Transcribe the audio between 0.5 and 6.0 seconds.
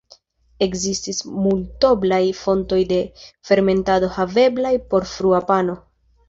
Ekzistis multoblaj fontoj de fermentado haveblaj por frua pano.